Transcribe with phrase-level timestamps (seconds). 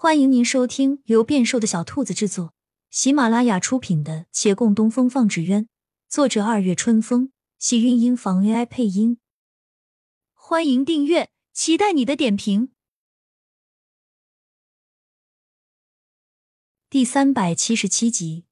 [0.00, 2.54] 欢迎您收听由变瘦的小兔子制作、
[2.88, 5.64] 喜马拉雅出品的《且共东风放纸鸢》，
[6.08, 9.18] 作者二月春风，喜韵音房 AI 配音。
[10.34, 12.70] 欢迎订阅，期待你的点评。
[16.88, 18.44] 第三百七十七集，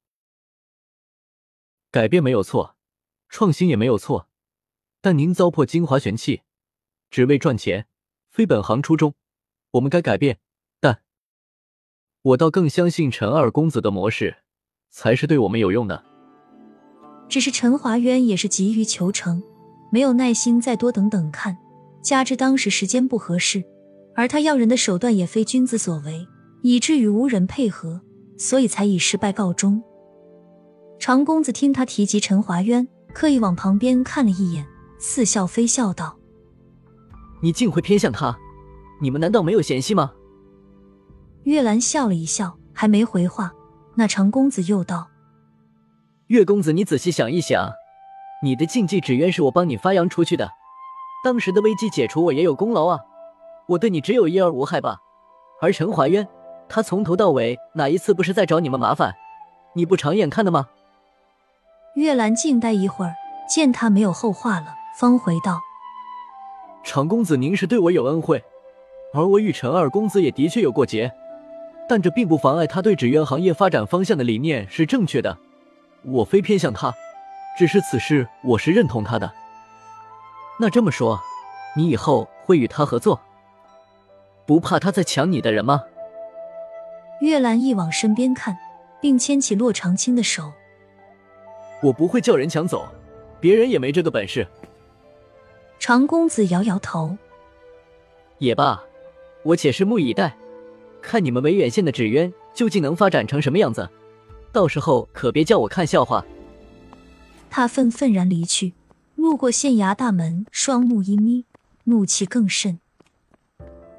[1.92, 2.76] 改变没有错，
[3.28, 4.28] 创新也没有错，
[5.00, 6.42] 但您糟粕精华玄器，
[7.08, 7.86] 只为赚钱，
[8.28, 9.14] 非本行初衷。
[9.70, 10.40] 我们该改变。
[12.26, 14.34] 我倒更相信陈二公子的模式
[14.90, 16.02] 才是对我们有用的。
[17.28, 19.40] 只是陈华渊也是急于求成，
[19.92, 21.56] 没有耐心再多等等看，
[22.02, 23.62] 加之当时时间不合适，
[24.16, 26.26] 而他要人的手段也非君子所为，
[26.62, 28.00] 以至于无人配合，
[28.36, 29.80] 所以才以失败告终。
[30.98, 34.66] 常公子听他提及陈华渊，刻意往旁边看了一眼，
[34.98, 36.18] 似笑非笑道
[37.40, 38.36] ：“你竟会偏向他？
[39.00, 40.12] 你们难道没有嫌隙吗？”
[41.46, 43.52] 月兰笑了一笑，还没回话，
[43.94, 45.06] 那长公子又道
[46.26, 47.70] ：“月公子，你仔细想一想，
[48.42, 50.50] 你的禁忌纸鸢是我帮你发扬出去的，
[51.22, 52.98] 当时的危机解除我也有功劳啊，
[53.68, 54.98] 我对你只有益而无害吧？
[55.62, 56.26] 而陈怀渊，
[56.68, 59.14] 他从头到尾哪一次不是在找你们麻烦？
[59.74, 60.66] 你不长眼看的吗？”
[61.94, 63.14] 月兰静待一会儿，
[63.48, 65.60] 见他没有后话了，方回道
[66.82, 68.42] ：“长公子，您是对我有恩惠，
[69.14, 71.12] 而我与陈二公子也的确有过节。”
[71.88, 75.38] 但这并不妨碍他对纸鸢行业发展方向的理念是正确的，
[76.02, 76.92] 我非偏向他，
[77.56, 79.32] 只是此事我是认同他的。
[80.58, 81.20] 那这么说，
[81.76, 83.20] 你以后会与他合作？
[84.46, 85.84] 不怕他再抢你的人吗？
[87.20, 88.56] 月兰一往身边看，
[89.00, 90.52] 并牵起洛长青的手。
[91.82, 92.88] 我不会叫人抢走，
[93.40, 94.46] 别人也没这个本事。
[95.78, 97.16] 长公子摇摇头。
[98.38, 98.82] 也罢，
[99.42, 100.36] 我且拭目以待。
[101.06, 103.88] 看你们维远县的纸鸢究竟能发展成什么样子，
[104.50, 106.26] 到时候可别叫我看笑话。
[107.48, 108.72] 他愤愤然离去，
[109.14, 111.44] 路过县衙大门，双目一眯，
[111.84, 112.80] 怒气更甚。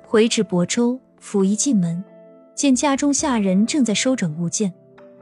[0.03, 2.03] 回至亳州府，一进门，
[2.53, 4.73] 见家中下人正在收整物件，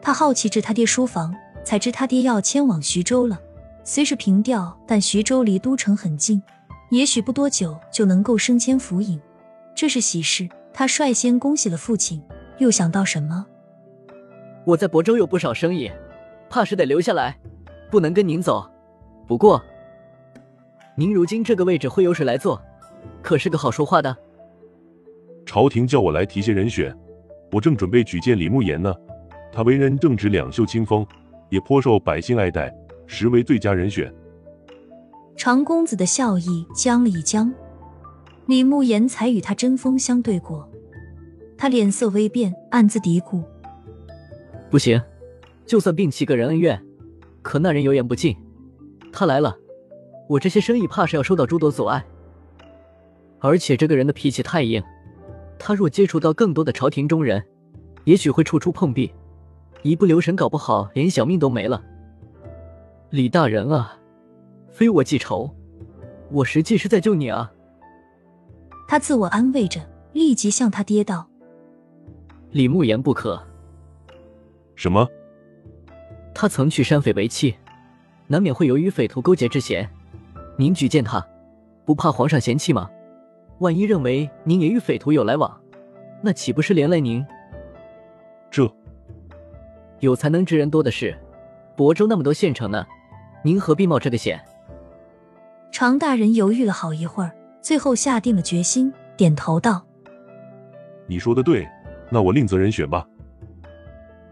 [0.02, 3.40] 他好奇至他爹书房，才知他爹要迁往徐州了。
[3.84, 6.42] 虽是平调，但徐州离都城很近，
[6.90, 9.22] 也许不多久就能够升迁府尹，
[9.76, 10.50] 这是喜事。
[10.78, 12.22] 他率先恭喜了父亲，
[12.58, 13.46] 又想到什么？
[14.66, 15.90] 我在亳州有不少生意，
[16.50, 17.40] 怕是得留下来，
[17.90, 18.69] 不能跟您走。
[19.25, 19.64] 不过，
[20.97, 22.62] 您如今这个位置会由谁来做？
[23.22, 24.18] 可是个好说话的。
[25.46, 26.94] 朝廷叫我来提些人选，
[27.53, 28.94] 我正准备举荐李慕言呢。
[29.53, 31.08] 他为人正直，两袖清风，
[31.47, 32.69] 也颇受百姓爱戴，
[33.08, 34.14] 实为最佳人选。
[35.38, 37.50] 长公子的笑意僵了一僵。
[38.48, 40.70] 李慕言才与他针锋相对过，
[41.58, 43.44] 他脸色微变，暗自嘀咕
[44.70, 45.02] ：“不行，
[45.66, 46.80] 就算摒弃个人恩怨，
[47.42, 48.38] 可那人油盐不进，
[49.12, 49.58] 他来了，
[50.30, 52.06] 我这些生意怕是要受到诸多阻碍。
[53.40, 54.84] 而且这个人的脾气太硬，
[55.58, 57.44] 他若接触到更多的朝廷中人，
[58.04, 59.12] 也许会处处碰壁，
[59.82, 61.84] 一不留神，搞不好连小命都没了。
[63.10, 63.98] 李大人啊，
[64.70, 65.50] 非我记仇，
[66.30, 67.52] 我实际是在救你啊。”
[68.88, 69.81] 他自我安慰着，
[70.13, 71.28] 立即向他爹道
[72.51, 73.41] ：“李慕言不可。
[74.75, 75.07] 什么？
[76.34, 77.56] 他曾去山匪为妻，
[78.28, 79.90] 难免会有与匪徒勾结之嫌。
[80.57, 81.25] 您举荐他，
[81.85, 82.90] 不怕皇上嫌弃吗？
[83.59, 85.59] 万一认为您也与匪徒有来往，
[86.22, 87.25] 那岂不是连累您？
[88.52, 88.69] 这
[90.00, 91.17] 有才能之人多的是，
[91.75, 92.85] 亳州那么多县城呢，
[93.44, 94.40] 您何必冒这个险？”
[95.72, 97.31] 常大人犹豫了好一会儿。
[97.66, 99.84] 最后下定了决心，点头道
[101.09, 101.68] ：“你说的对，
[102.12, 103.03] 那我另择人选吧。”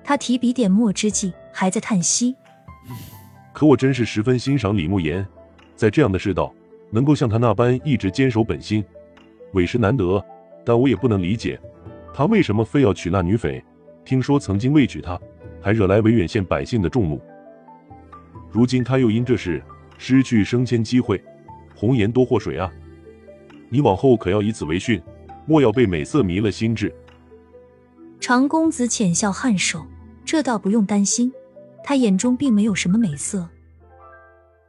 [0.05, 2.35] 他提笔点墨之际，还在叹息
[3.51, 5.25] ：“可我真是十分欣赏李慕言，
[5.75, 6.53] 在这样的世道，
[6.91, 8.85] 能够像他那般一直坚守本心，
[9.53, 10.23] 委实难得。
[10.63, 11.59] 但我也不能理解，
[12.13, 13.65] 他为什么非要娶那女匪？
[14.05, 15.19] 听说曾经未娶她，
[15.59, 17.19] 还惹来维远县百姓的众怒。
[18.51, 19.59] 如今他又因这事
[19.97, 21.19] 失去升迁机会，
[21.73, 22.71] 红颜多祸水啊！”
[23.73, 25.01] 你往后可要以此为训，
[25.47, 26.93] 莫要被美色迷了心智。
[28.19, 29.83] 长公子浅笑颔首，
[30.23, 31.33] 这倒不用担心，
[31.83, 33.49] 他眼中并没有什么美色，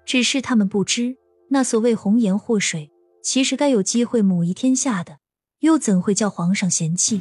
[0.07, 1.19] 只是他们不知，
[1.49, 2.91] 那所谓红颜祸水，
[3.23, 5.19] 其实该有机会母仪天下的，
[5.61, 7.21] 又怎会叫皇上嫌弃？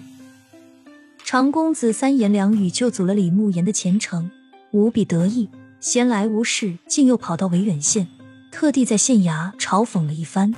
[1.25, 4.31] 长公子三言两语就阻了李慕言的前程，
[4.71, 5.49] 无比得意，
[5.81, 8.07] 闲来无事，竟又跑到维远县，
[8.53, 10.55] 特地在县衙嘲讽了一番。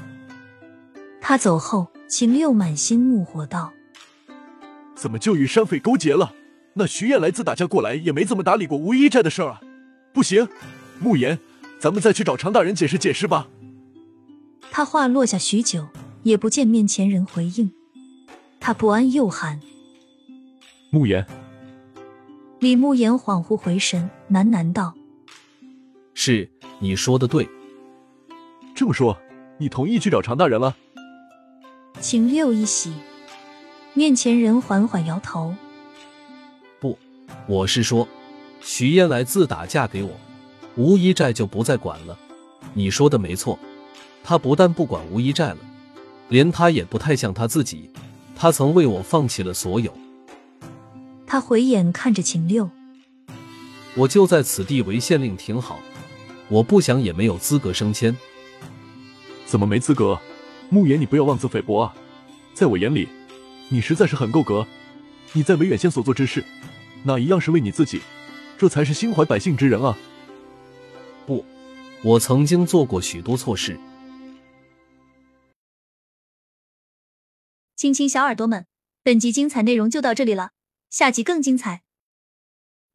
[1.27, 3.73] 他走后，秦六满心怒火道
[4.93, 6.31] ：“怎么就与山匪勾结了？
[6.75, 9.59] 那徐燕来自打架过来，也没怎么打理过无依寨的事儿啊！
[10.13, 10.47] 不行，
[10.99, 11.39] 慕言，
[11.79, 13.47] 咱们再去找常大人解释解释吧。
[14.69, 15.87] 他话落下许久，
[16.21, 17.71] 也不见面前人回应，
[18.59, 19.59] 他不安，又喊
[20.93, 21.25] ：“慕言！”
[22.61, 24.93] 李慕言恍惚回神，喃喃道
[26.13, 27.49] ：“是，你说的对。
[28.75, 29.17] 这么说，
[29.57, 30.77] 你同意去找常大人了？”
[32.07, 32.93] 秦六一喜，
[33.95, 35.55] 面前人缓缓摇头。
[36.79, 36.95] 不
[37.47, 38.07] 我是说，
[38.61, 40.11] 徐嫣来自打嫁给我，
[40.75, 42.15] 吴一寨就不再管了。
[42.75, 43.57] 你说的没错，
[44.23, 45.57] 他不但不管吴一寨了，
[46.29, 47.89] 连他也不太像他自己。
[48.35, 49.91] 他曾为我放弃了所有。
[51.25, 52.69] 他回眼看着秦六，
[53.95, 55.79] 我就在此地为县令挺好，
[56.49, 58.15] 我不想也没有资格升迁。
[59.47, 60.19] 怎么没资格？
[60.69, 61.95] 慕言，你不要妄自菲薄啊！
[62.53, 63.07] 在我眼里，
[63.69, 64.65] 你实在是很够格。
[65.33, 66.43] 你在维远县所做之事。
[67.03, 68.01] 哪一样是为你自己，
[68.57, 69.95] 这才是心怀百姓之人啊！
[71.27, 71.45] 不，
[72.03, 73.79] 我曾经做过许多错事。
[77.75, 78.65] 亲亲小耳朵们，
[79.03, 80.51] 本集精彩内容就到这里了，
[80.89, 81.83] 下集更精彩，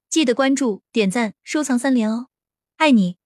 [0.08, 2.28] 记得关注、点赞、收藏三连哦，
[2.78, 3.19] 爱你！